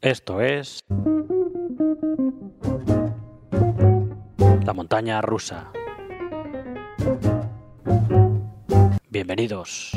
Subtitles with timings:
[0.00, 0.84] Esto es
[4.64, 5.72] la montaña rusa.
[9.10, 9.92] Bienvenidos.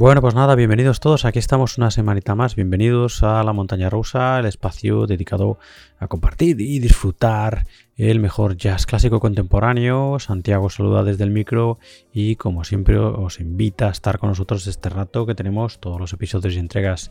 [0.00, 1.24] Bueno, pues nada, bienvenidos todos.
[1.24, 2.54] Aquí estamos una semanita más.
[2.54, 5.58] Bienvenidos a la montaña rusa, el espacio dedicado
[5.98, 7.66] a compartir y disfrutar
[7.96, 10.20] el mejor jazz clásico contemporáneo.
[10.20, 11.80] Santiago saluda desde el micro
[12.12, 16.12] y como siempre os invita a estar con nosotros este rato que tenemos todos los
[16.12, 17.10] episodios y entregas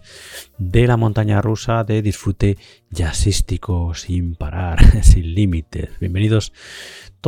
[0.58, 2.58] de la montaña rusa de disfrute
[2.90, 5.90] jazzístico sin parar, sin límites.
[6.00, 6.54] Bienvenidos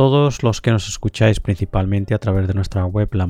[0.00, 3.28] todos los que nos escucháis principalmente a través de nuestra web la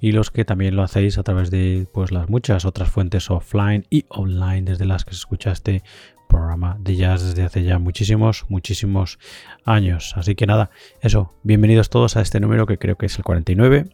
[0.00, 3.86] y los que también lo hacéis a través de pues las muchas otras fuentes offline
[3.88, 5.82] y online desde las que se escucha este
[6.28, 9.18] programa de jazz desde hace ya muchísimos muchísimos
[9.64, 10.12] años.
[10.14, 10.68] Así que nada
[11.00, 13.86] eso bienvenidos todos a este número que creo que es el 49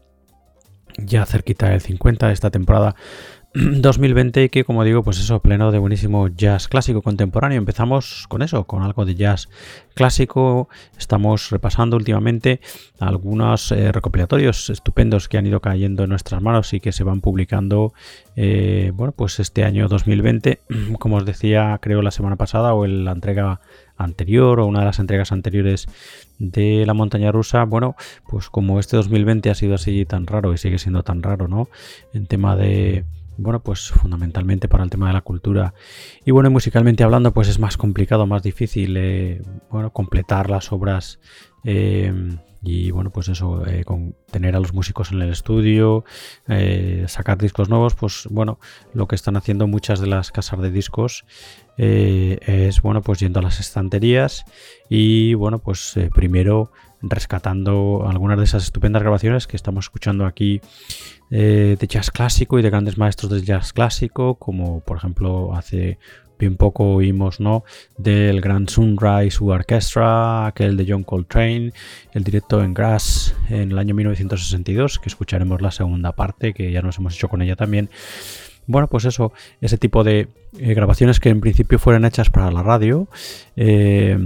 [0.98, 2.96] ya cerquita del 50 de esta temporada
[3.80, 7.56] 2020 que como digo pues eso pleno de buenísimo jazz clásico contemporáneo.
[7.56, 9.48] Empezamos con eso con algo de jazz
[9.94, 10.68] clásico.
[10.98, 12.60] Estamos repasando últimamente
[12.98, 17.20] algunos eh, recopilatorios estupendos que han ido cayendo en nuestras manos y que se van
[17.20, 17.92] publicando
[18.34, 20.60] eh, bueno pues este año 2020
[20.98, 23.60] como os decía creo la semana pasada o en la entrega
[23.96, 25.86] anterior o una de las entregas anteriores
[26.40, 27.94] de la montaña rusa, bueno,
[28.28, 31.68] pues como este 2020 ha sido así tan raro y sigue siendo tan raro, ¿no?
[32.12, 33.04] En tema de,
[33.36, 35.74] bueno, pues fundamentalmente para el tema de la cultura.
[36.24, 41.18] Y bueno, musicalmente hablando, pues es más complicado, más difícil, eh, bueno, completar las obras.
[41.64, 42.12] Eh,
[42.62, 46.04] y bueno, pues eso, eh, con tener a los músicos en el estudio,
[46.48, 48.58] eh, sacar discos nuevos, pues bueno,
[48.94, 51.26] lo que están haciendo muchas de las casas de discos
[51.76, 54.44] es, bueno, pues yendo a las estanterías
[54.88, 56.70] y bueno, pues primero
[57.08, 60.60] rescatando algunas de esas estupendas grabaciones que estamos escuchando aquí
[61.30, 65.98] eh, de jazz clásico y de grandes maestros del jazz clásico, como por ejemplo hace
[66.38, 67.64] bien poco oímos ¿no?
[67.96, 71.72] del Grand Sunrise Orchestra, aquel de John Coltrane,
[72.12, 76.82] el directo en Grass en el año 1962, que escucharemos la segunda parte, que ya
[76.82, 77.88] nos hemos hecho con ella también.
[78.66, 82.62] Bueno, pues eso, ese tipo de eh, grabaciones que en principio fueron hechas para la
[82.62, 83.08] radio.
[83.56, 84.18] eh,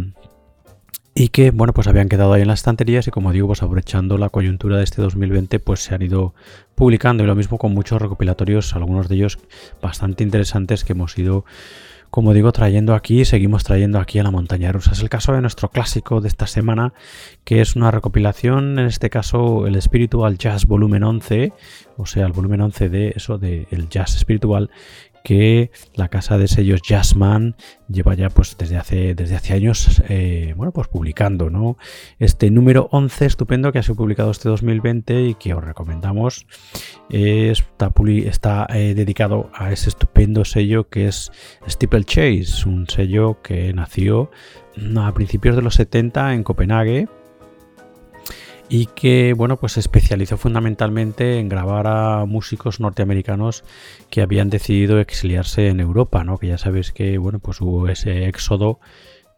[1.18, 4.18] y que bueno pues habían quedado ahí en las estanterías y como digo pues aprovechando
[4.18, 6.32] la coyuntura de este 2020 pues se han ido
[6.76, 9.40] publicando y lo mismo con muchos recopilatorios algunos de ellos
[9.82, 11.44] bastante interesantes que hemos ido
[12.10, 14.92] como digo, trayendo aquí, seguimos trayendo aquí a la montaña rusa.
[14.92, 16.94] Es el caso de nuestro clásico de esta semana,
[17.44, 21.52] que es una recopilación, en este caso el Spiritual Jazz Volumen 11,
[21.98, 24.70] o sea, el volumen 11 de eso, del jazz espiritual,
[25.28, 27.54] que la casa de sellos Jazzman
[27.86, 31.76] lleva ya pues desde hace, desde hace años eh, bueno, pues publicando ¿no?
[32.18, 36.46] este número 11 estupendo que ha sido publicado este 2020 y que os recomendamos
[37.10, 37.92] está,
[38.24, 41.30] está eh, dedicado a ese estupendo sello que es
[41.68, 44.30] Steeple Chase un sello que nació
[44.96, 47.06] a principios de los 70 en Copenhague
[48.68, 53.64] y que bueno pues se especializó fundamentalmente en grabar a músicos norteamericanos
[54.10, 56.38] que habían decidido exiliarse en Europa, ¿no?
[56.38, 58.78] Que ya sabéis que bueno pues hubo ese éxodo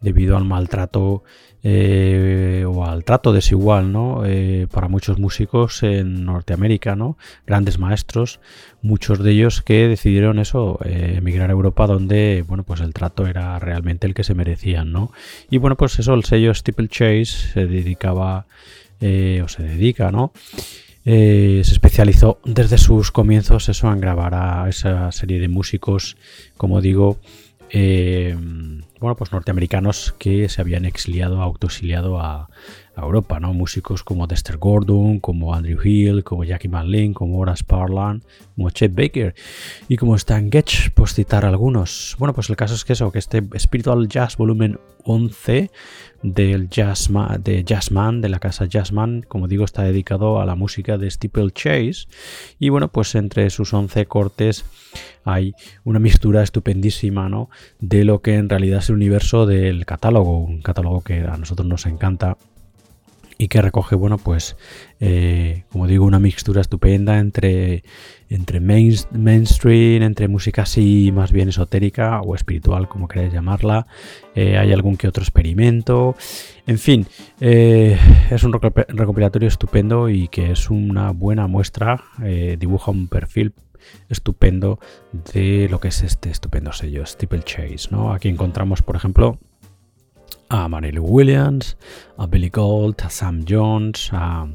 [0.00, 1.22] debido al maltrato
[1.62, 4.24] eh, o al trato desigual ¿no?
[4.24, 7.18] Eh, para muchos músicos en Norteamérica, ¿no?
[7.46, 8.40] grandes maestros,
[8.80, 13.26] muchos de ellos que decidieron eso, eh, emigrar a Europa donde bueno, pues el trato
[13.26, 14.90] era realmente el que se merecían.
[14.90, 15.12] ¿no?
[15.50, 18.46] Y bueno, pues eso, el sello Chase se dedicaba
[19.00, 20.32] eh, o se dedica, ¿no?
[21.04, 26.16] Eh, se especializó desde sus comienzos eso en grabar a esa serie de músicos,
[26.56, 27.18] como digo,
[27.70, 28.36] eh,
[29.00, 32.50] bueno, pues norteamericanos que se habían exiliado, autoexiliado a,
[33.02, 33.52] Europa, ¿no?
[33.52, 38.22] Músicos como Dexter Gordon, como Andrew Hill, como Jackie Manlin, como Horace Parlan,
[38.54, 39.34] como Chet Baker
[39.88, 42.16] y como Stan Getch, pues citar algunos.
[42.18, 45.70] Bueno, pues el caso es que eso, que este Spiritual Jazz Volumen 11
[46.22, 51.10] del Jazzman, de de la casa Jazzman, como digo, está dedicado a la música de
[51.10, 52.06] Steeple Chase
[52.58, 54.64] y bueno, pues entre sus 11 cortes
[55.24, 55.54] hay
[55.84, 57.48] una mixtura estupendísima, ¿no?
[57.78, 61.66] De lo que en realidad es el universo del catálogo, un catálogo que a nosotros
[61.66, 62.36] nos encanta
[63.40, 64.54] y que recoge, bueno, pues,
[65.00, 67.84] eh, como digo, una mixtura estupenda entre,
[68.28, 73.86] entre mainstream, entre música así más bien esotérica o espiritual, como queráis llamarla.
[74.34, 76.14] Eh, hay algún que otro experimento.
[76.66, 77.06] En fin,
[77.40, 77.98] eh,
[78.30, 82.04] es un recopilatorio estupendo y que es una buena muestra,
[82.58, 83.54] dibuja un perfil
[84.10, 84.78] estupendo
[85.32, 87.88] de lo que es este estupendo sello, Steeple Chase.
[87.90, 88.12] ¿no?
[88.12, 89.38] Aquí encontramos, por ejemplo,
[90.50, 91.76] a Marilu Williams,
[92.18, 94.48] a Billy Gold, a Sam Jones, a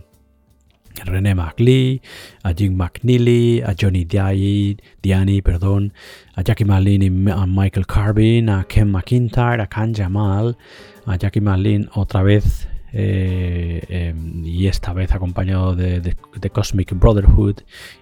[1.05, 2.01] René McLee,
[2.43, 5.93] a Jim McNeely, a Johnny Diani, perdón,
[6.35, 10.57] a Jackie Marlin a Michael Carbin, a Ken McIntyre, a Khan Jamal,
[11.05, 17.57] a Jackie Marlin otra vez eh, em, y esta vez acompañado de, de, Cosmic Brotherhood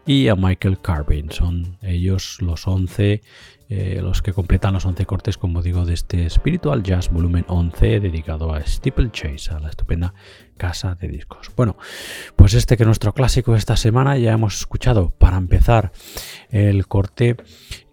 [0.05, 1.31] y a Michael Carbin.
[1.31, 3.21] Son ellos los 11
[3.75, 7.99] eh, los que completan los 11 cortes, como digo, de este Spiritual Jazz Volumen 11
[7.99, 10.13] dedicado a Steeple Chase, a la estupenda
[10.57, 11.49] casa de discos.
[11.55, 11.75] Bueno,
[12.35, 15.91] pues este que es nuestro clásico esta semana ya hemos escuchado para empezar
[16.51, 17.35] el corte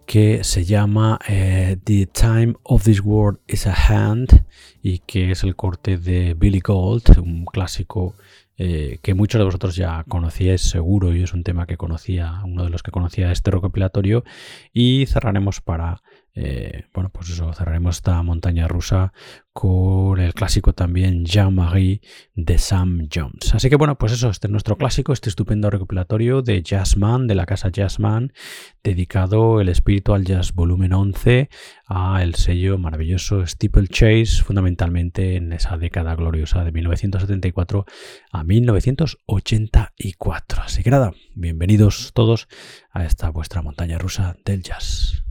[0.05, 4.45] que se llama eh, The Time of This World is a Hand
[4.83, 8.13] y que es el corte de Billy Gold, un clásico
[8.57, 12.63] eh, que muchos de vosotros ya conocíais seguro y es un tema que conocía, uno
[12.63, 14.23] de los que conocía este recopilatorio
[14.71, 16.01] y cerraremos para
[16.33, 19.11] eh, bueno, pues eso, cerraremos esta montaña rusa
[19.51, 21.99] con el clásico también Jean-Marie
[22.35, 23.53] de Sam Jones.
[23.53, 27.35] Así que bueno, pues eso, este es nuestro clásico, este estupendo recopilatorio de Jazzman, de
[27.35, 28.31] la casa Jazzman,
[28.81, 31.49] dedicado el espíritu al jazz volumen 11
[31.85, 37.85] a el sello maravilloso Steeple Chase, fundamentalmente en esa década gloriosa de 1974
[38.31, 40.61] a 1984.
[40.61, 42.47] Así que nada, bienvenidos todos
[42.89, 45.25] a esta vuestra montaña rusa del jazz.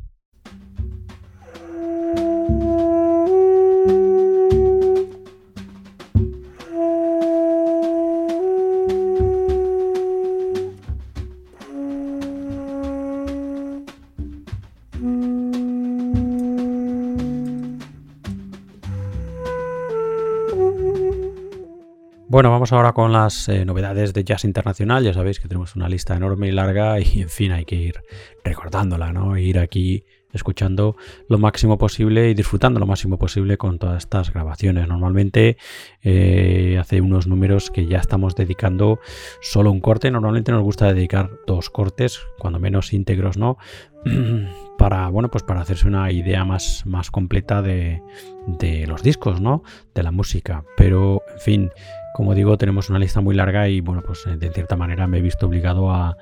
[22.30, 25.02] Bueno, vamos ahora con las eh, novedades de jazz internacional.
[25.02, 28.04] Ya sabéis que tenemos una lista enorme y larga y en fin hay que ir
[28.44, 29.37] recordándola, ¿no?
[29.37, 30.94] Ir aquí escuchando
[31.28, 34.87] lo máximo posible y disfrutando lo máximo posible con todas estas grabaciones.
[34.87, 35.56] Normalmente
[36.02, 39.00] eh, hace unos números que ya estamos dedicando
[39.40, 40.12] solo un corte.
[40.12, 43.58] Normalmente nos gusta dedicar dos cortes, cuando menos íntegros, ¿no?
[44.78, 48.00] para bueno pues para hacerse una idea más, más completa de,
[48.46, 49.64] de los discos, ¿no?
[49.96, 50.64] De la música.
[50.76, 51.70] Pero en fin
[52.14, 55.19] como digo, tenemos una lista muy larga y bueno, pues eh, de cierta manera me
[55.19, 56.17] he visto obligado a,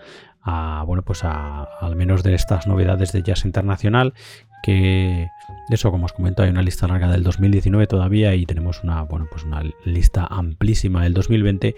[0.87, 4.14] bueno, pues a, al menos de estas novedades de jazz internacional
[4.62, 5.28] que
[5.68, 9.26] eso como os comento hay una lista larga del 2019 todavía y tenemos una bueno
[9.30, 11.76] pues una lista amplísima del 2020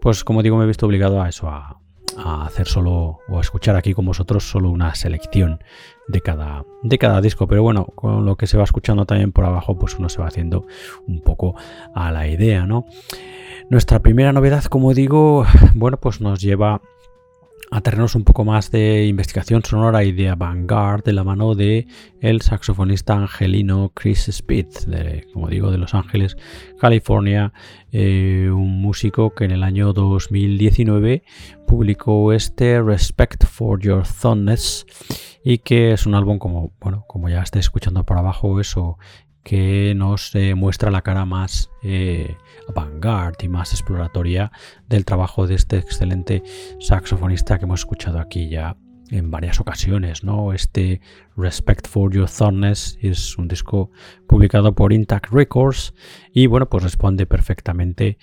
[0.00, 1.80] pues como digo me he visto obligado a eso a,
[2.16, 5.62] a hacer solo o a escuchar aquí con vosotros solo una selección
[6.08, 7.46] de cada, de cada disco.
[7.46, 10.28] Pero bueno, con lo que se va escuchando también por abajo, pues uno se va
[10.28, 10.66] haciendo
[11.06, 11.54] un poco
[11.94, 12.86] a la idea, ¿no?
[13.70, 16.82] Nuestra primera novedad, como digo, bueno, pues nos lleva
[17.70, 21.86] a terrenos un poco más de investigación sonora y de avant-garde de la mano de
[22.20, 24.66] el saxofonista angelino Chris Speed,
[25.32, 26.36] como digo, de Los Ángeles,
[26.78, 27.52] California,
[27.90, 31.24] eh, un músico que en el año 2019
[31.66, 34.86] publicó este Respect for Your Thumbness
[35.42, 38.98] y que es un álbum como, bueno, como ya estáis escuchando por abajo, eso
[39.42, 42.36] que nos eh, muestra la cara más eh,
[42.68, 44.50] avant-garde y más exploratoria
[44.88, 46.42] del trabajo de este excelente
[46.80, 48.76] saxofonista que hemos escuchado aquí ya
[49.10, 50.52] en varias ocasiones, ¿no?
[50.52, 51.00] Este
[51.36, 53.90] Respect for Your Thorness es un disco
[54.26, 55.94] publicado por Intact Records
[56.32, 58.18] y bueno, pues responde perfectamente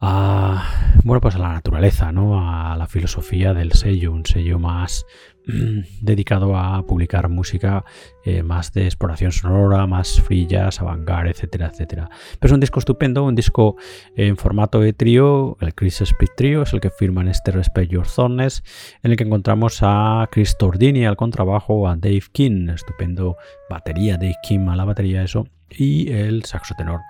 [0.00, 2.40] a bueno, pues a la naturaleza, ¿no?
[2.40, 5.06] A la filosofía del sello, un sello más
[6.00, 7.84] dedicado a publicar música
[8.24, 12.10] eh, más de exploración sonora, más free jazz, avant-garde, etcétera, etcétera.
[12.38, 13.76] Pero es un disco estupendo, un disco
[14.16, 17.90] en formato de trío, el Chris Speed Trio es el que firma en este Respect
[17.90, 18.62] Your Thorns,
[19.02, 23.36] en el que encontramos a Chris Tordini al contrabajo, a Dave King, estupendo
[23.70, 27.00] batería, Dave King a la batería, eso, y el saxo tenor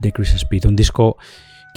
[0.00, 1.16] de Chris Speed, un disco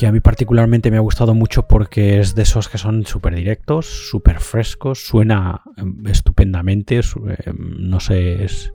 [0.01, 3.36] que a mí particularmente me ha gustado mucho porque es de esos que son súper
[3.36, 7.01] directos, súper frescos, suena em, estupendamente,
[7.46, 8.74] em, no sé, es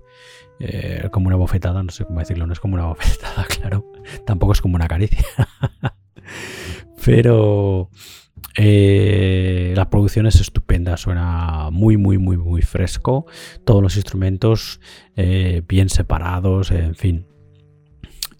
[0.60, 3.92] eh, como una bofetada, no sé cómo decirlo, no es como una bofetada, claro,
[4.24, 5.26] tampoco es como una caricia,
[7.04, 7.90] pero
[8.56, 13.26] eh, la producción es estupenda, suena muy, muy, muy, muy fresco,
[13.64, 14.80] todos los instrumentos
[15.16, 17.26] eh, bien separados, en fin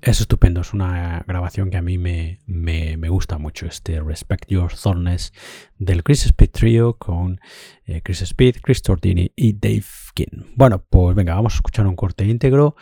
[0.06, 2.38] es estupendo, es una grabación que a mí me,
[3.08, 5.32] gusta mucho, este Respect Your Thorness
[5.78, 7.40] del Chris Speed Trio con
[7.86, 10.44] eh, Chris Speed, Chris Tordini y Dave King.
[10.54, 12.76] Bueno, pues venga, vamos a escuchar un corte íntegro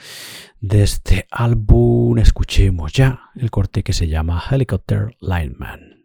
[0.61, 2.19] de este álbum.
[2.19, 6.05] Escuchemos ya el corte que se llama Helicopter Lineman.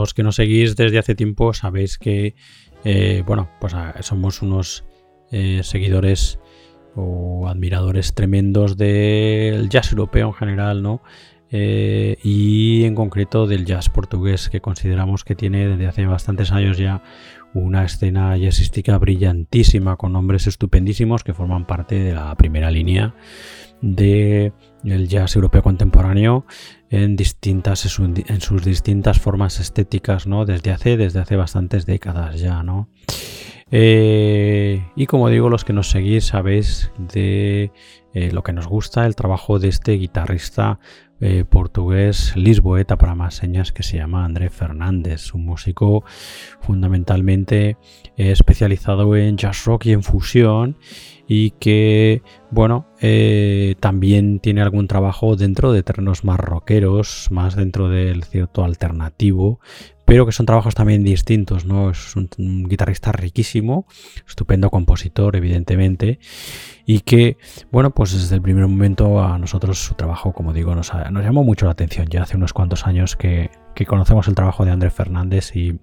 [0.00, 2.34] Los que nos seguís desde hace tiempo sabéis que,
[2.84, 4.84] eh, bueno, pues ah, somos unos
[5.30, 6.40] eh, seguidores
[6.96, 11.02] o admiradores tremendos del jazz europeo en general, ¿no?
[11.52, 16.78] Eh, y en concreto del jazz portugués, que consideramos que tiene desde hace bastantes años
[16.78, 17.02] ya
[17.54, 23.14] una escena jazzística brillantísima con nombres estupendísimos que forman parte de la primera línea
[23.82, 24.52] del
[25.08, 26.44] jazz europeo contemporáneo
[26.90, 32.62] en distintas en sus distintas formas estéticas no desde hace desde hace bastantes décadas ya
[32.62, 32.88] no
[33.70, 37.70] eh, y como digo los que nos seguís sabéis de
[38.12, 40.80] eh, lo que nos gusta el trabajo de este guitarrista
[41.20, 46.02] eh, portugués lisboeta para más señas que se llama André Fernández, un músico
[46.60, 47.76] fundamentalmente
[48.16, 50.78] especializado en jazz rock y en fusión
[51.32, 57.88] y que bueno eh, también tiene algún trabajo dentro de terrenos más rockeros, más dentro
[57.88, 59.60] del cierto alternativo,
[60.04, 61.90] pero que son trabajos también distintos, ¿no?
[61.90, 62.28] Es un,
[62.68, 63.86] guitarrista riquísimo,
[64.26, 66.18] estupendo compositor, evidentemente,
[66.84, 67.36] y que,
[67.70, 71.44] bueno, pues desde el primer momento a nosotros su trabajo, como digo, nos, nos llamó
[71.44, 72.08] mucho la atención.
[72.08, 75.78] Ya hace unos cuantos años que, que conocemos el trabajo de Andrés Fernández y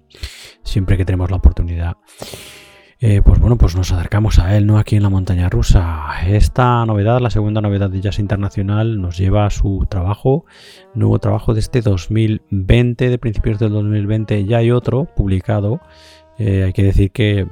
[0.62, 1.96] siempre que tenemos la oportunidad
[3.00, 4.76] eh, pues bueno, pues nos acercamos a él, ¿no?
[4.76, 6.04] Aquí en la montaña rusa.
[6.26, 10.46] Esta novedad, la segunda novedad de Jazz Internacional, nos lleva a su trabajo,
[10.94, 14.44] nuevo trabajo de este 2020, de principios del 2020.
[14.46, 15.80] Ya hay otro publicado.
[16.38, 17.46] Eh, hay que decir que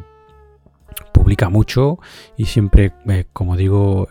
[1.13, 2.01] publica mucho
[2.37, 4.09] y siempre, eh, como digo,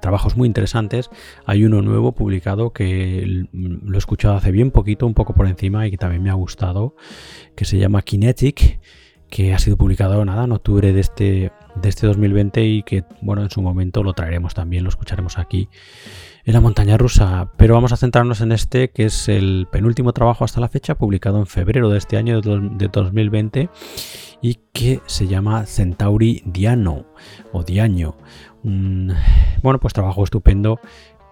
[0.00, 1.10] trabajos muy interesantes.
[1.44, 5.88] Hay uno nuevo publicado que lo he escuchado hace bien poquito, un poco por encima
[5.88, 6.94] y que también me ha gustado,
[7.56, 8.78] que se llama Kinetic
[9.30, 13.42] que ha sido publicado nada en octubre de este, de este 2020 y que bueno
[13.42, 15.68] en su momento lo traeremos también, lo escucharemos aquí
[16.44, 17.52] en la montaña rusa.
[17.56, 21.38] Pero vamos a centrarnos en este que es el penúltimo trabajo hasta la fecha, publicado
[21.38, 23.68] en febrero de este año de 2020
[24.40, 27.06] y que se llama Centauri Diano
[27.52, 28.16] o Diaño.
[28.62, 30.80] bueno, pues trabajo estupendo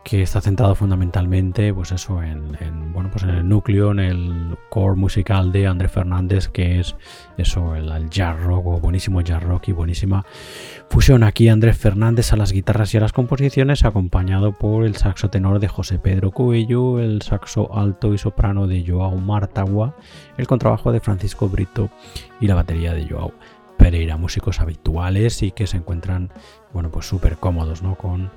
[0.07, 4.95] que está centrado fundamentalmente pues eso en, bueno pues en el núcleo en el core
[4.95, 6.95] musical de André Fernández que es
[7.37, 10.25] eso el, jazz rock o buenísimo jazz rock y buenísima
[10.91, 11.25] fusión.
[11.25, 15.59] Aquí Andrés Fernández a las guitarras y a las composiciones acompañado por el saxo tenor
[15.59, 19.97] de José Pedro Coello el saxo alto y soprano de Joao Martagua
[20.37, 21.91] el contrabajo de Francisco Brito
[22.41, 23.33] y la batería de Joao
[23.77, 24.17] Pereira.
[24.17, 26.31] Músicos habituales y que se encuentran
[26.73, 28.31] bueno pues súper cómodos no con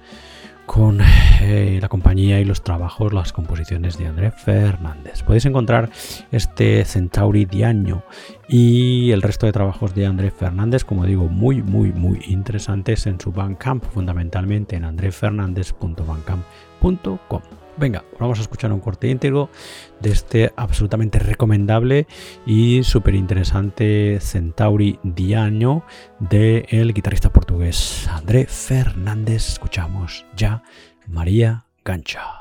[0.70, 1.02] con
[1.42, 5.24] eh, la compañía y los trabajos, las composiciones de André Fernández.
[5.24, 5.90] Podéis encontrar
[6.32, 8.04] este Centauri Diaño
[8.48, 13.20] y el resto de trabajos de André Fernández, como digo, muy, muy, muy interesantes en
[13.20, 17.59] su Bandcamp, fundamentalmente en andrefernandez.bandcamp.com.
[17.80, 19.50] Venga, vamos a escuchar un corte íntegro
[20.02, 22.08] de este absolutamente recomendable
[22.46, 25.84] y súper interesante Centauri Diaño
[26.20, 29.48] del guitarrista portugués André Fernández.
[29.48, 30.62] Escuchamos ya
[31.08, 32.39] María Gancha.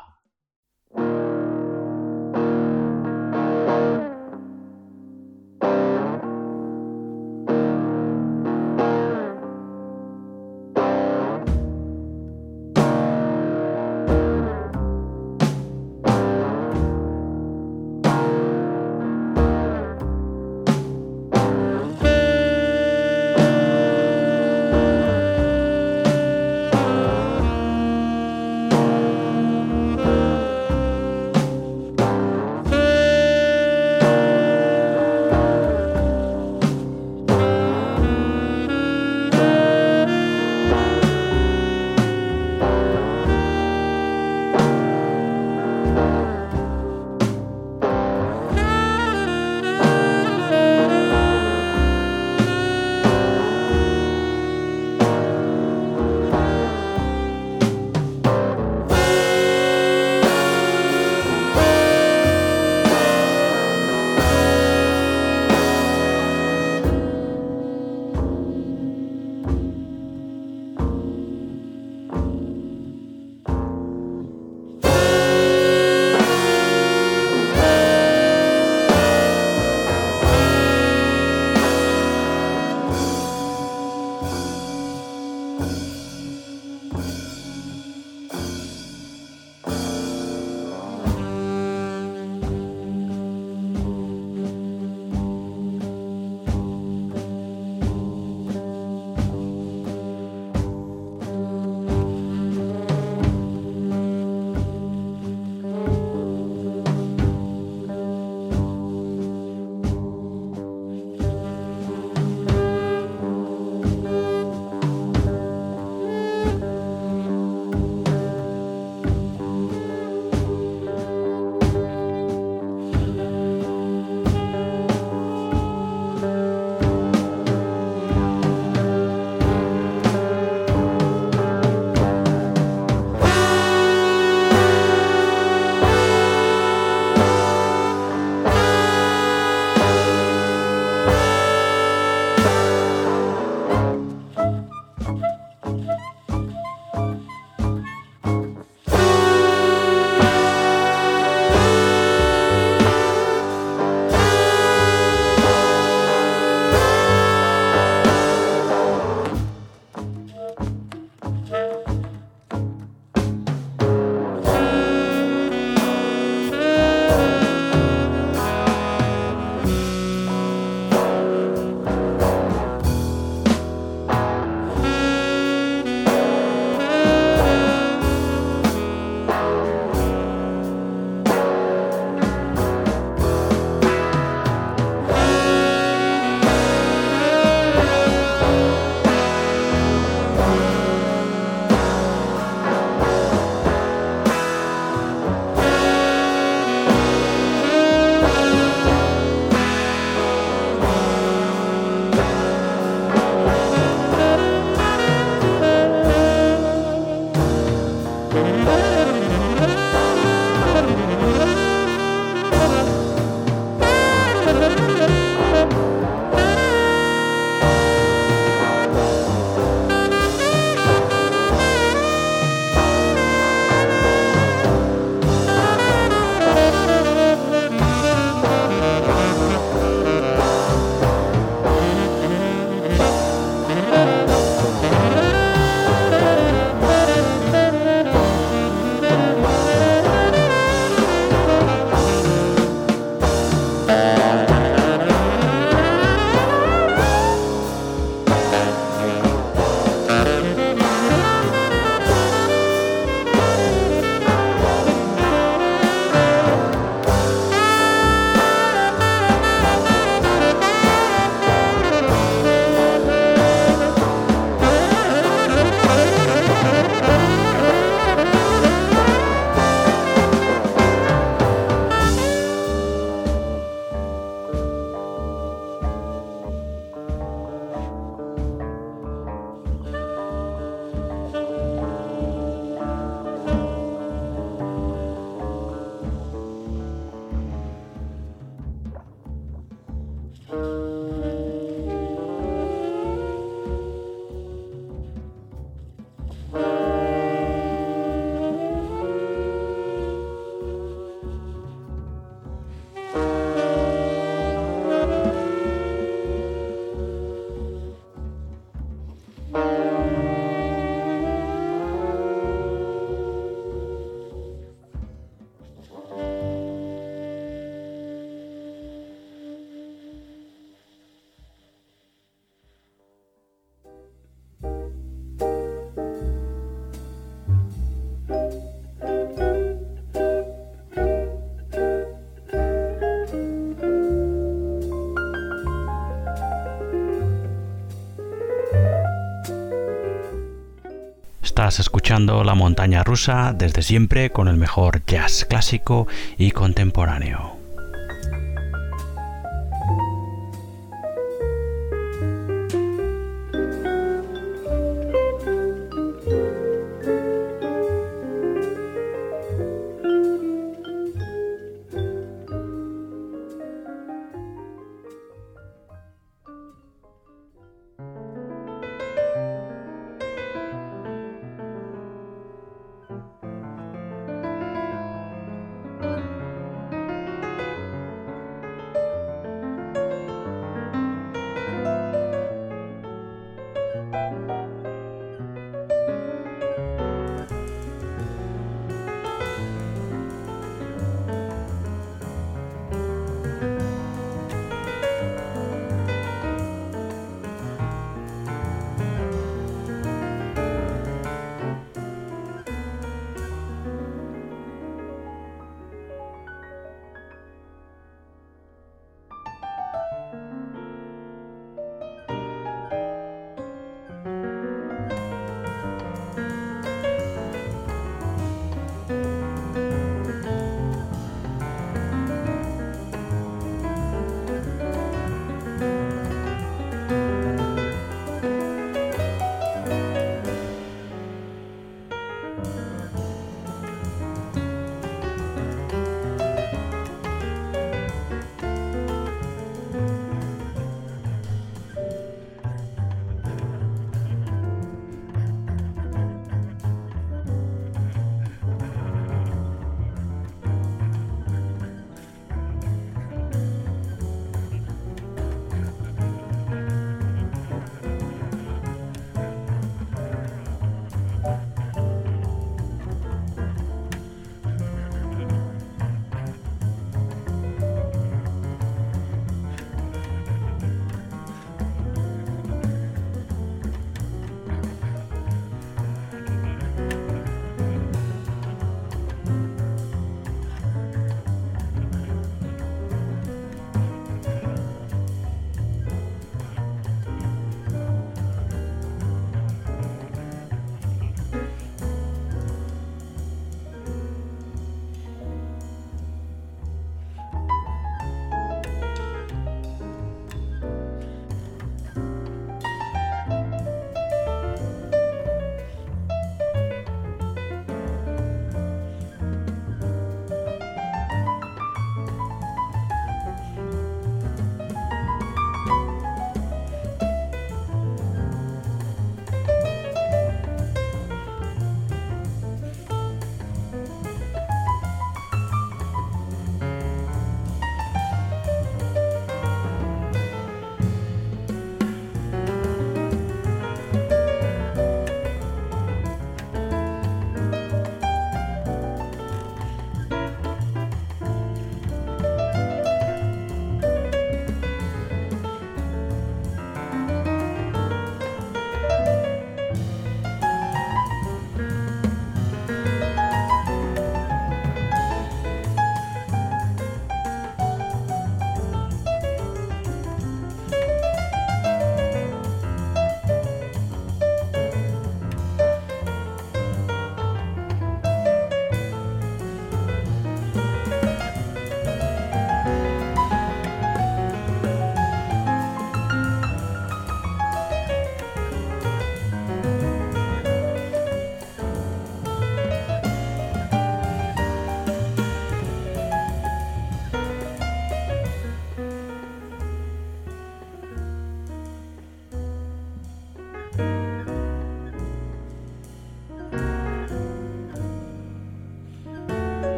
[341.68, 347.57] Estás escuchando La Montaña Rusa desde siempre con el mejor jazz clásico y contemporáneo.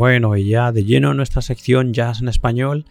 [0.00, 2.86] Bueno, y ya de lleno nuestra sección Jazz en Español,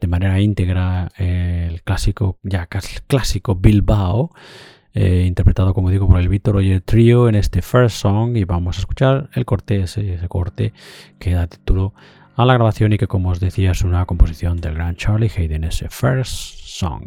[0.00, 4.30] de manera íntegra el clásico, ya clásico Bilbao
[4.94, 8.76] eh, interpretado como digo por el Víctor Oye Trio en este First Song y vamos
[8.76, 10.72] a escuchar el corte, ese, ese corte
[11.18, 11.94] que da título
[12.36, 15.64] a la grabación y que como os decía es una composición del gran Charlie Hayden,
[15.64, 17.04] ese First Song.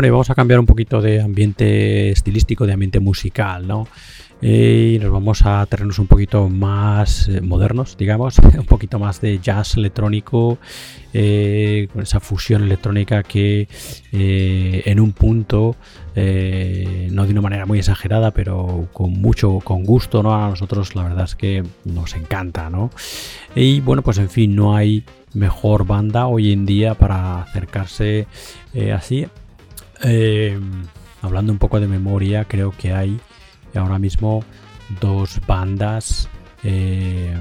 [0.00, 3.86] Bueno, vamos a cambiar un poquito de ambiente estilístico, de ambiente musical, ¿no?
[4.40, 9.38] y nos vamos a terrenos un poquito más eh, modernos, digamos, un poquito más de
[9.40, 10.56] jazz electrónico,
[11.12, 13.68] eh, con esa fusión electrónica que
[14.10, 15.76] eh, en un punto,
[16.16, 20.34] no de una manera muy exagerada, pero con mucho, con gusto, ¿no?
[20.34, 22.88] A nosotros la verdad es que nos encanta, ¿no?
[23.54, 28.26] Y bueno, pues en fin, no hay mejor banda hoy en día para acercarse
[28.94, 29.26] así.
[31.22, 33.20] Hablando un poco de memoria, creo que hay
[33.74, 34.44] ahora mismo
[35.00, 36.28] dos bandas
[36.62, 37.34] eh,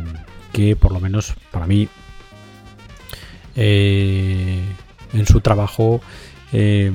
[0.54, 1.88] que por lo menos para mí
[3.56, 4.62] eh,
[5.14, 6.02] en su trabajo
[6.54, 6.92] eh,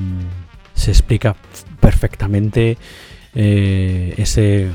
[0.74, 1.36] se explica
[1.80, 2.78] perfectamente
[3.34, 4.70] ese,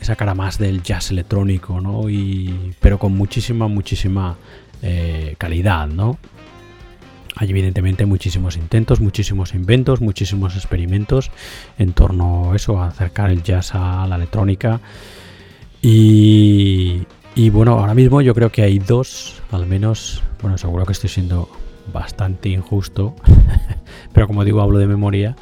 [0.00, 2.08] esa cara más del jazz electrónico, ¿no?
[2.08, 4.36] Y, pero con muchísima, muchísima
[5.36, 6.18] calidad, ¿no?
[7.40, 11.30] Hay evidentemente muchísimos intentos, muchísimos inventos, muchísimos experimentos
[11.78, 14.80] en torno a eso, a acercar el jazz a la electrónica.
[15.80, 17.06] Y,
[17.52, 21.48] bueno, ahora mismo yo creo que hay dos, al menos, bueno, seguro que estoy siendo
[21.92, 23.14] bastante injusto,
[24.12, 25.36] pero como digo, hablo de memoria.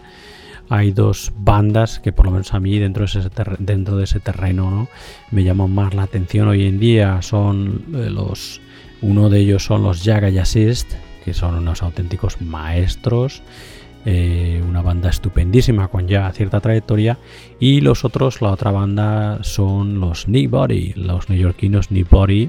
[0.68, 4.20] Hay dos bandas que por lo menos a mí dentro de ese, dentro de ese
[4.20, 4.88] terreno ¿no?
[5.30, 7.22] me llaman más la atención hoy en día.
[7.22, 8.60] Son eh, los,
[9.00, 10.92] uno de ellos son los Jaga Jazzist,
[11.26, 13.42] que son unos auténticos maestros.
[14.04, 17.18] Eh, una banda estupendísima con ya cierta trayectoria
[17.58, 22.48] y los otros, la otra banda son los Body, los neoyorquinos Body,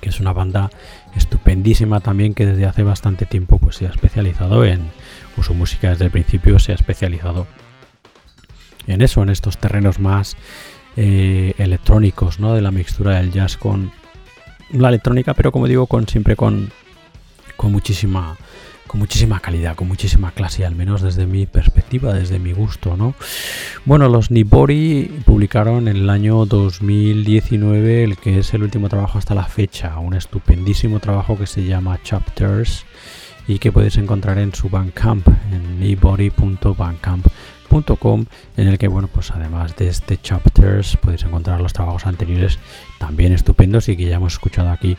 [0.00, 0.70] que es una banda
[1.14, 4.90] estupendísima también que desde hace bastante tiempo pues se ha especializado en
[5.38, 7.46] o su música desde el principio se ha especializado
[8.88, 10.36] en eso, en estos terrenos más
[10.96, 12.54] eh, electrónicos, ¿no?
[12.54, 13.92] De la mixtura del jazz con
[14.72, 16.72] la electrónica, pero como digo, con siempre con
[17.56, 18.36] con muchísima
[18.86, 23.14] con muchísima calidad, con muchísima clase, al menos desde mi perspectiva, desde mi gusto, ¿no?
[23.84, 29.34] Bueno, los Nibori publicaron en el año 2019 el que es el último trabajo hasta
[29.34, 32.84] la fecha, un estupendísimo trabajo que se llama Chapters
[33.48, 37.22] y que puedes encontrar en su Bandcamp, en nibori.bandcamp.com,
[38.56, 42.58] en el que, bueno, pues además de este Chapters puedes encontrar los trabajos anteriores
[42.98, 44.96] también estupendos y que ya hemos escuchado aquí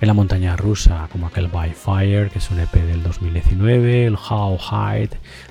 [0.00, 4.16] en la montaña rusa, como aquel By Fire, que es un EP del 2019, el
[4.16, 5.08] How High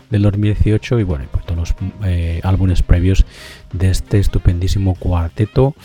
[0.10, 3.26] del 2018 y bueno, pues todos los eh, álbumes previos
[3.74, 5.76] de este estupendísimo cuarteto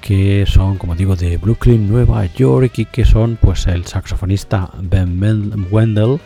[0.00, 5.66] que son, como digo, de Brooklyn, Nueva York y que son pues el saxofonista Ben
[5.70, 6.20] Wendell,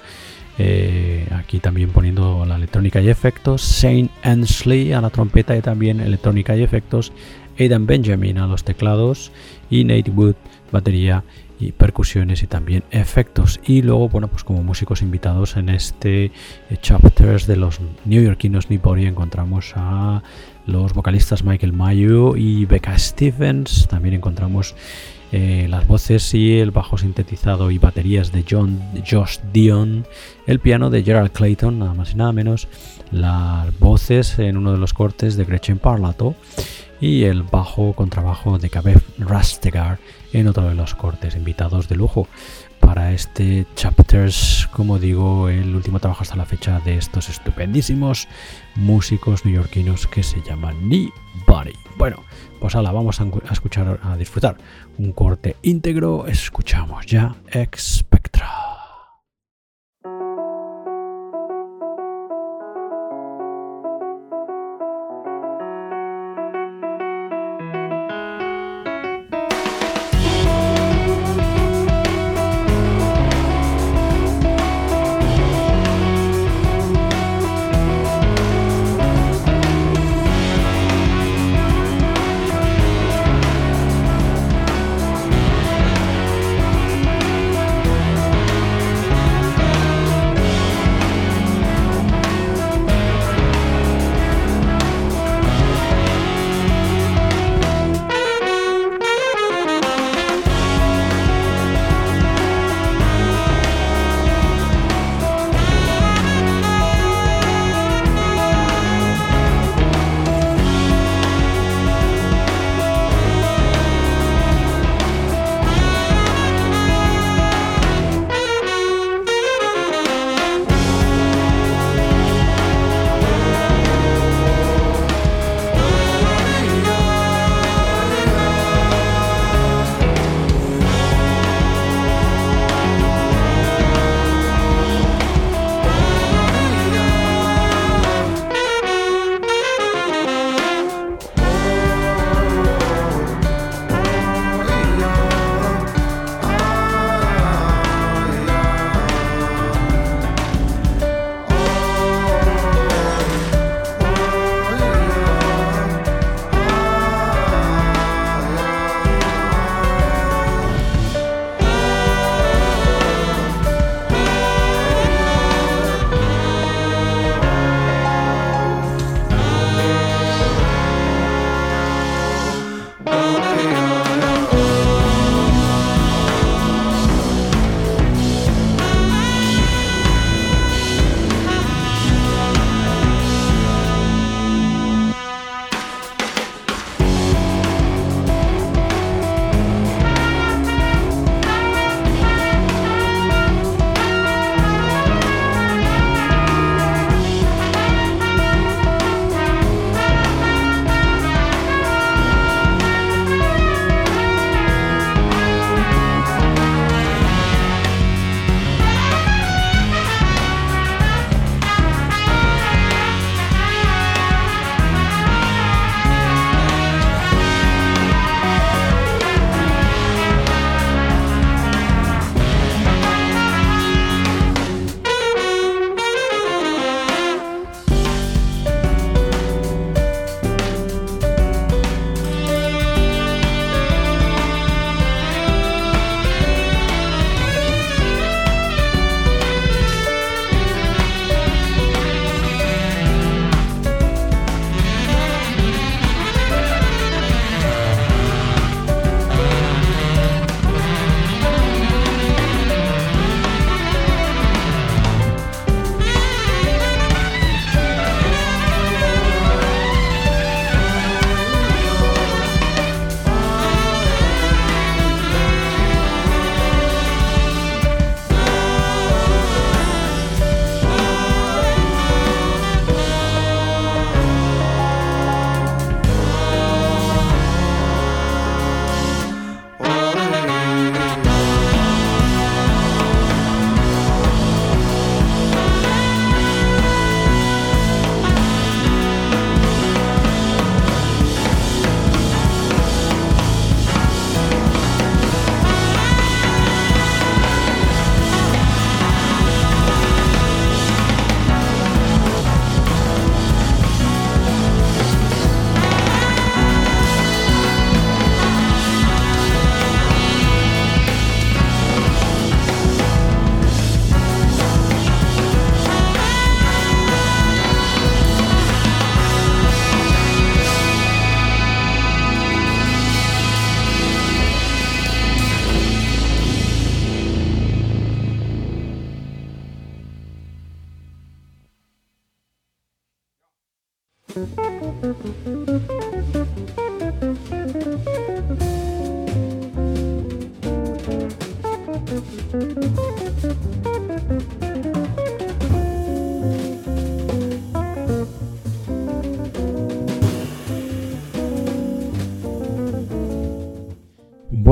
[0.62, 6.00] eh, aquí también poniendo la electrónica y efectos, Shane Ensley a la trompeta y también
[6.00, 7.14] electrónica y efectos,
[7.58, 9.32] Aidan Benjamin a los teclados
[9.70, 10.34] y Nate Wood
[10.70, 11.24] batería
[11.58, 13.58] y percusiones y también efectos.
[13.64, 16.30] Y luego, bueno, pues como músicos invitados en este eh,
[16.82, 20.22] chapters de los neoyorquinos Nipori encontramos a
[20.66, 23.88] los vocalistas Michael Mayo y Becca Stevens.
[23.88, 24.74] También encontramos
[25.32, 30.06] eh, las voces y el bajo sintetizado y baterías de John Josh Dion,
[30.46, 32.68] el piano de Gerald Clayton, nada más y nada menos,
[33.12, 36.34] las voces en uno de los cortes de Gretchen Parlato
[37.00, 39.98] y el bajo contrabajo de Cabez Rastegar
[40.32, 42.28] en otro de los cortes invitados de lujo
[42.90, 48.26] para este chapters, como digo, el último trabajo hasta la fecha de estos estupendísimos
[48.74, 51.12] músicos neoyorquinos que se llaman Knee
[51.46, 51.74] Body.
[51.96, 52.24] Bueno,
[52.58, 54.56] pues ahora vamos a escuchar, a disfrutar
[54.98, 56.26] un corte íntegro.
[56.26, 58.69] Escuchamos ya Expectra.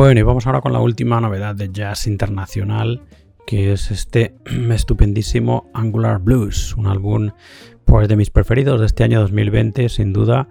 [0.08, 3.02] Bueno, y vamos ahora con la última novedad de jazz internacional,
[3.46, 4.34] que es este
[4.70, 7.32] estupendísimo Angular Blues, un álbum
[7.84, 10.48] pues, de mis preferidos de este año 2020, sin duda.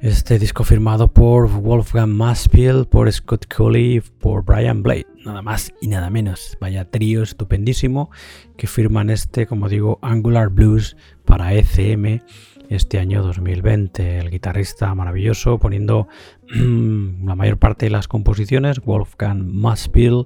[0.00, 5.88] Este disco firmado por Wolfgang Maspiel, por Scott Cooley, por Brian Blade, nada más y
[5.88, 6.56] nada menos.
[6.58, 8.10] Vaya trío estupendísimo
[8.56, 12.22] que firman este, como digo, Angular Blues para ECM
[12.68, 14.18] este año 2020.
[14.18, 16.08] El guitarrista maravilloso poniendo
[16.48, 20.24] la mayor parte de las composiciones, Wolfgang Maspiel,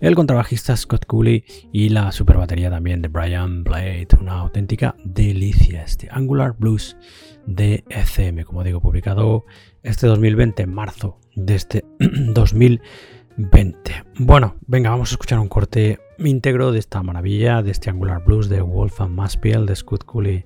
[0.00, 4.08] el contrabajista Scott Cooley y la super batería también de Brian Blade.
[4.20, 6.96] Una auténtica delicia este Angular Blues
[7.46, 9.44] de ECM, como digo, publicado
[9.82, 14.04] este 2020 en marzo de este 2020.
[14.18, 18.48] Bueno, venga, vamos a escuchar un corte íntegro de esta maravilla, de este Angular Blues
[18.48, 20.44] de Wolfgang Maspiel, de Scott Cooley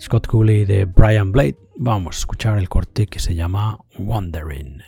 [0.00, 4.80] Scott Cooley de Brian Blade, vamos a escuchar el corte que se llama Wandering.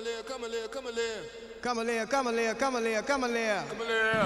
[0.00, 1.28] Live, come a live, come a live,
[1.60, 2.08] Come a live.
[2.08, 3.04] Come a live, come a live.
[3.04, 4.22] come a live, live.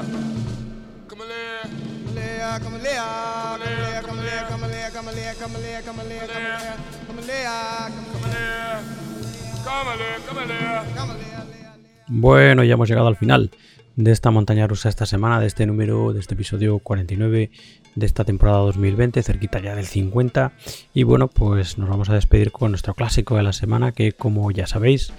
[12.09, 13.51] Bueno, ya hemos llegado al final
[13.97, 17.51] de esta montaña rusa esta semana, de este número, de este episodio 49
[17.95, 20.53] de esta temporada 2020, cerquita ya del 50.
[20.93, 24.51] Y bueno, pues nos vamos a despedir con nuestro clásico de la semana, que como
[24.51, 25.13] ya sabéis,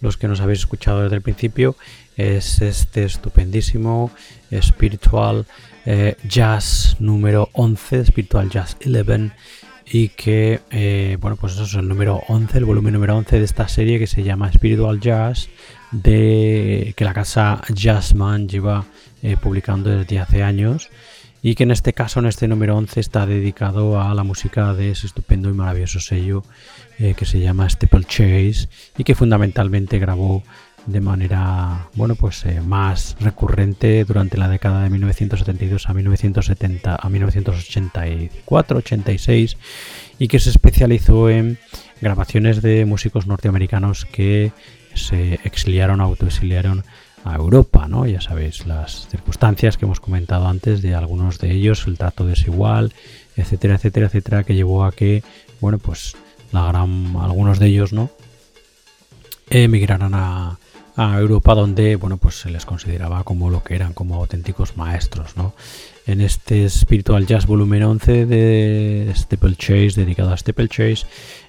[0.00, 1.76] los que nos habéis escuchado desde el principio,
[2.16, 4.10] es este estupendísimo
[4.60, 5.46] Spiritual
[5.86, 9.32] eh, Jazz número 11, Spiritual Jazz 11
[9.86, 13.44] y que, eh, bueno, pues eso es el número 11, el volumen número 11 de
[13.44, 15.50] esta serie que se llama Spiritual Jazz,
[16.02, 18.84] de que la casa Jazzman lleva
[19.22, 20.90] eh, publicando desde hace años
[21.40, 24.90] y que en este caso, en este número 11, está dedicado a la música de
[24.90, 26.42] ese estupendo y maravilloso sello
[26.98, 30.42] eh, que se llama Steeple Chase y que fundamentalmente grabó
[30.86, 37.08] de manera bueno pues eh, más recurrente durante la década de 1972 a 1970 a
[37.08, 39.56] 1984 86
[40.18, 41.58] y que se especializó en
[42.02, 44.52] grabaciones de músicos norteamericanos que
[44.94, 46.84] se exiliaron autoexiliaron
[47.24, 48.06] a Europa, ¿no?
[48.06, 52.92] Ya sabéis las circunstancias que hemos comentado antes de algunos de ellos, el trato desigual,
[53.36, 55.22] etcétera, etcétera, etcétera, que llevó a que,
[55.60, 56.16] bueno, pues
[56.52, 58.10] la gran, algunos de ellos, ¿no?
[59.48, 60.58] Emigraran a,
[60.96, 65.36] a Europa donde bueno pues se les consideraba como lo que eran como auténticos maestros
[65.36, 65.54] ¿no?
[66.06, 71.06] En este Spiritual Jazz volumen 11 de Steeple Chase dedicado a Steeple Chase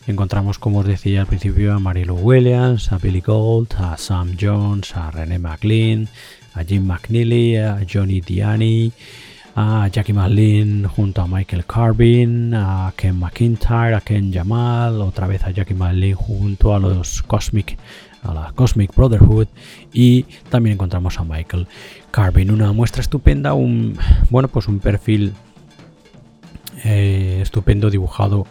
[0.07, 4.95] encontramos como os decía al principio a Marilo Williams a Billy Gold a Sam Jones
[4.95, 6.07] a René McLean
[6.53, 8.91] a Jim McNeely a Johnny Diani
[9.55, 15.45] a Jackie Marlin junto a Michael Carbin, a Ken McIntyre, a Ken Jamal, otra vez
[15.45, 17.77] a Jackie Marlin junto a los Cosmic
[18.25, 19.47] a la Cosmic Brotherhood
[19.93, 21.67] y también encontramos a Michael
[22.11, 23.97] Carbin, una muestra estupenda, un
[24.29, 25.33] bueno pues un perfil
[26.83, 28.47] eh, estupendo dibujado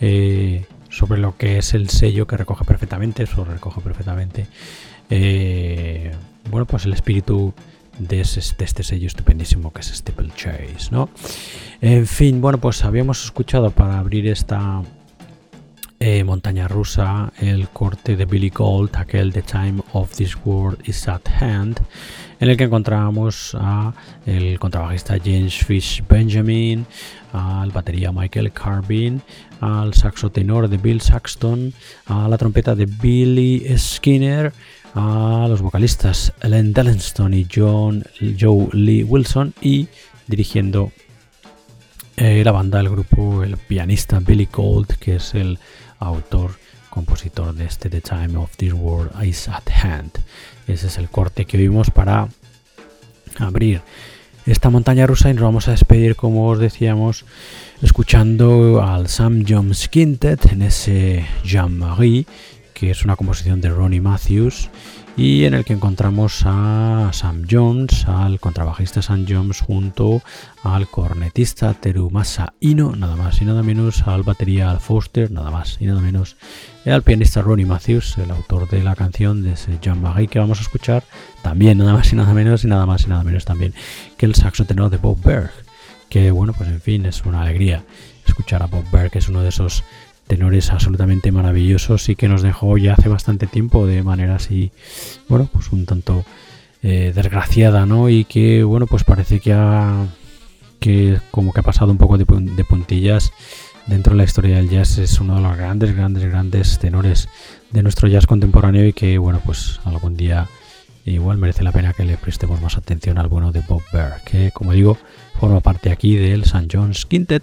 [0.00, 4.46] eh, sobre lo que es el sello que recoge perfectamente, eso recoge perfectamente
[5.10, 6.12] eh,
[6.50, 7.54] bueno pues el espíritu
[7.98, 11.08] de, este sello estupendísimo que es Steeple Chase, ¿no?
[11.80, 14.82] En fin, bueno, pues habíamos escuchado para abrir esta
[16.00, 21.08] eh, montaña rusa el corte de Billy Gold, aquel The Time of This World is
[21.08, 21.80] at Hand,
[22.40, 23.92] en el que encontramos a
[24.24, 26.86] el contrabajista James Fish Benjamin,
[27.32, 29.20] al batería Michael Carbin,
[29.60, 31.72] al saxo tenor de Bill Saxton,
[32.06, 34.52] a la trompeta de Billy Skinner,
[34.94, 38.04] a los vocalistas Ellen Dellenston y John
[38.38, 39.88] Joe Lee Wilson y
[40.26, 40.92] dirigiendo
[42.16, 45.58] eh, la banda, el grupo, el pianista Billy Gold, que es el
[45.98, 46.52] autor,
[46.90, 50.12] compositor de este The Time of This World is at Hand.
[50.66, 52.28] Ese es el corte que oímos para
[53.38, 53.82] abrir
[54.46, 57.24] esta montaña rusa y nos vamos a despedir, como os decíamos,
[57.82, 62.26] escuchando al Sam Jones Quintet en ese Jean-Marie,
[62.72, 64.70] que es una composición de Ronnie Matthews
[65.18, 70.22] y en el que encontramos a Sam Jones, al contrabajista Sam Jones junto
[70.62, 75.78] al cornetista Terumasa Ino, nada más y nada menos, al batería Al Foster, nada más
[75.80, 76.36] y nada menos,
[76.84, 80.38] y al pianista Ronnie Matthews, el autor de la canción de ese Jean Marie que
[80.38, 81.02] vamos a escuchar,
[81.42, 83.74] también nada más y nada menos y nada más y nada menos también
[84.16, 85.50] que el saxo tenor de Bob Berg,
[86.08, 87.82] que bueno, pues en fin, es una alegría
[88.24, 89.82] escuchar a Bob Berg, que es uno de esos
[90.28, 94.70] tenores absolutamente maravillosos y que nos dejó ya hace bastante tiempo de manera así,
[95.28, 96.24] bueno, pues un tanto
[96.82, 98.08] eh, desgraciada, ¿no?
[98.08, 100.06] Y que, bueno, pues parece que ha,
[100.78, 103.32] que como que ha pasado un poco de, de puntillas
[103.86, 107.28] dentro de la historia del jazz, es uno de los grandes, grandes, grandes tenores
[107.72, 110.46] de nuestro jazz contemporáneo y que, bueno, pues algún día
[111.04, 114.50] igual merece la pena que le prestemos más atención al bueno de Bob Berg, que,
[114.52, 114.98] como digo,
[115.40, 116.68] forma parte aquí del St.
[116.70, 117.42] John's Quintet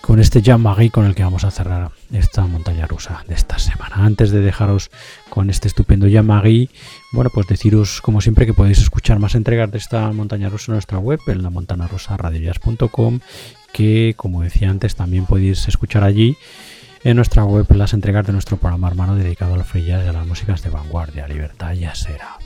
[0.00, 3.96] con este Jean con el que vamos a cerrar esta montaña rusa de esta semana.
[3.96, 4.90] Antes de dejaros
[5.28, 9.78] con este estupendo Jean bueno, pues deciros como siempre que podéis escuchar más entregas de
[9.78, 13.20] esta montaña rusa en nuestra web, en la montana rusa radiojazz.com,
[13.72, 16.36] que como decía antes también podéis escuchar allí
[17.02, 20.12] en nuestra web las entregas de nuestro programa hermano dedicado al free jazz y a
[20.12, 22.45] las músicas de vanguardia, libertad y será.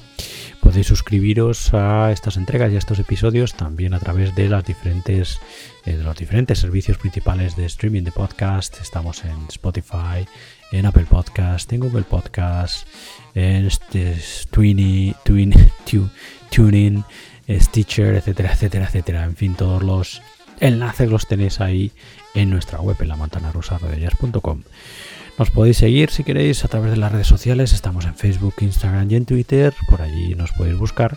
[0.71, 5.41] Podéis suscribiros a estas entregas y a estos episodios también a través de las diferentes
[5.85, 8.81] eh, de los diferentes servicios principales de streaming de podcast.
[8.81, 10.29] Estamos en Spotify,
[10.71, 12.87] en Apple Podcast, en Google Podcast,
[13.35, 14.17] en este,
[14.53, 15.53] Twini, Twin,
[15.91, 16.09] Tu-
[16.53, 17.03] Tuning,
[17.49, 19.25] Stitcher, etcétera, etcétera, etcétera.
[19.25, 20.23] En fin, todos los
[20.61, 21.91] enlaces los tenéis ahí
[22.35, 23.17] en nuestra web, en la
[25.41, 27.73] Nos podéis seguir si queréis a través de las redes sociales.
[27.73, 29.73] Estamos en Facebook, Instagram y en Twitter.
[29.89, 31.17] Por allí nos podéis buscar.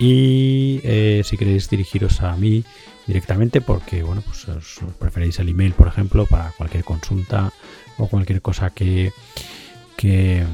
[0.00, 2.64] Y eh, si queréis dirigiros a mí
[3.06, 7.52] directamente, porque bueno, pues os preferéis el email, por ejemplo, para cualquier consulta
[7.98, 9.12] o cualquier cosa que,
[9.96, 10.44] que,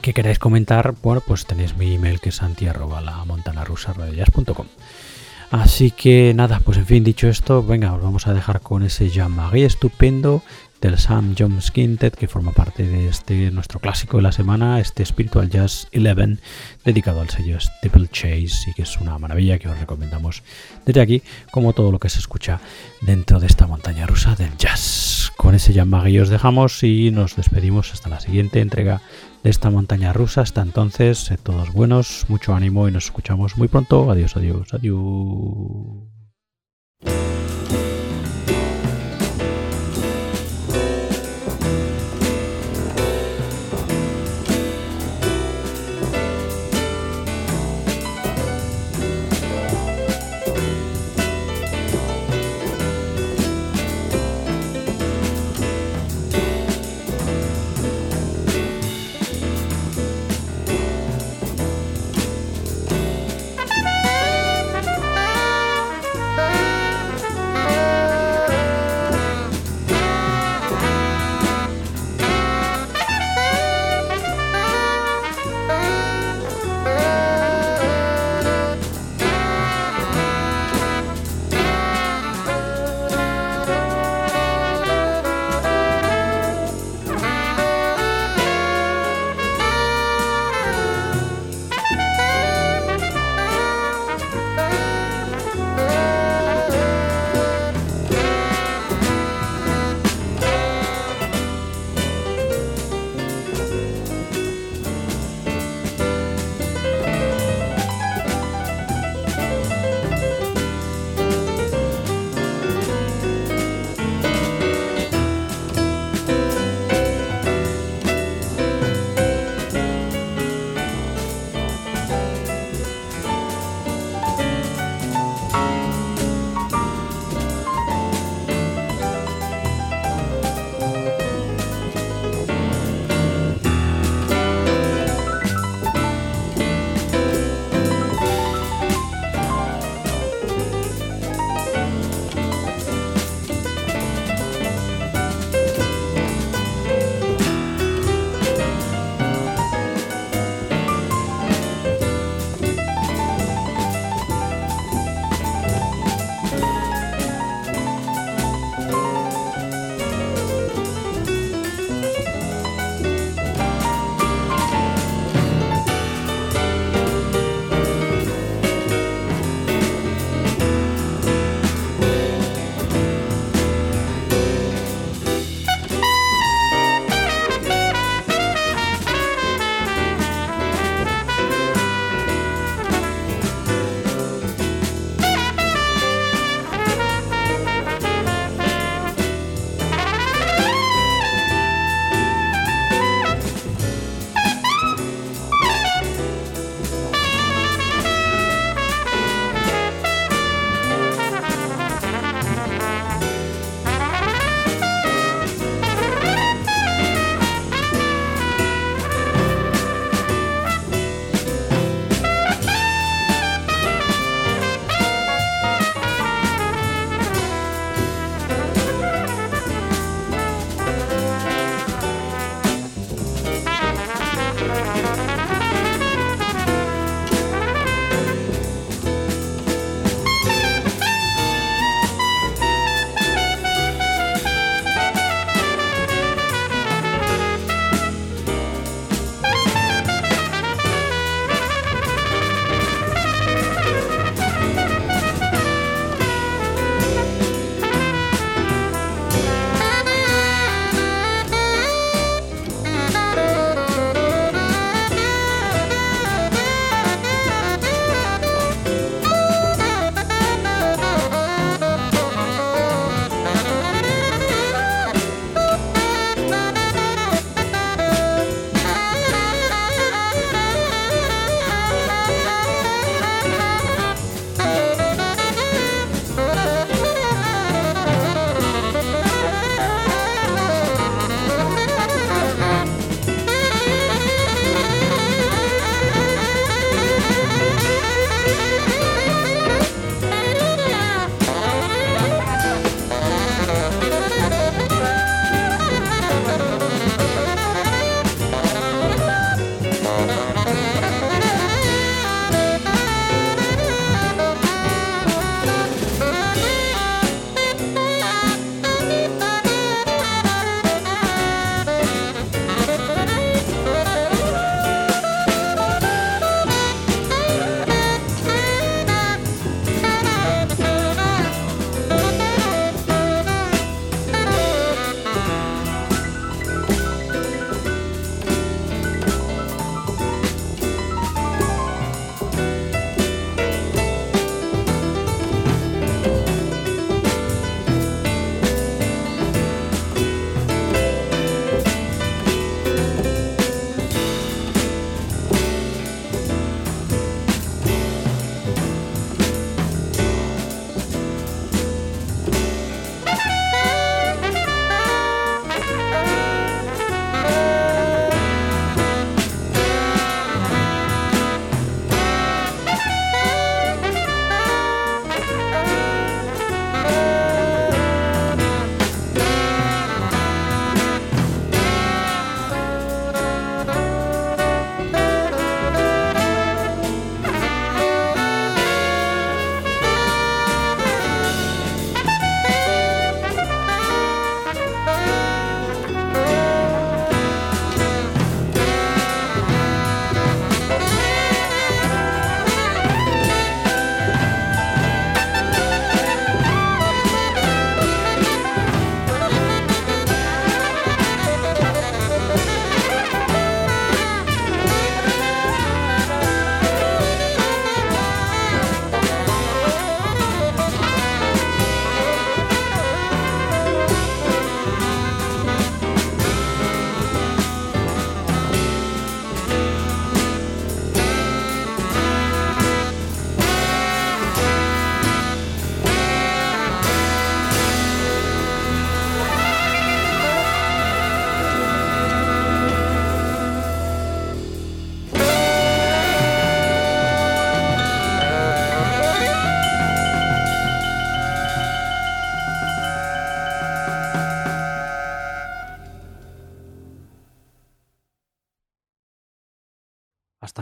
[0.00, 3.24] que queráis comentar, bueno, pues tenéis mi email que es santi arroba la
[5.50, 9.08] Así que nada, pues en fin, dicho esto, venga, os vamos a dejar con ese
[9.08, 10.42] Jean-Marie estupendo
[10.80, 15.04] del Sam Jones Quintet que forma parte de este nuestro clásico de la semana, este
[15.04, 16.38] Spiritual Jazz 11
[16.84, 20.42] dedicado al sello Steeple Chase y que es una maravilla que os recomendamos
[20.86, 22.60] desde aquí, como todo lo que se escucha
[23.00, 25.32] dentro de esta montaña rusa del jazz.
[25.36, 29.00] Con ese Marie os dejamos y nos despedimos hasta la siguiente entrega
[29.44, 30.40] de esta montaña rusa.
[30.40, 34.10] Hasta entonces, sed todos buenos, mucho ánimo y nos escuchamos muy pronto.
[34.10, 36.07] Adiós, adiós, adiós.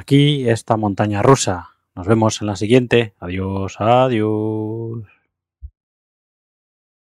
[0.06, 1.70] Aquí esta montaña rusa.
[1.96, 3.14] Nos vemos en la siguiente.
[3.18, 4.55] Adiós, adiós.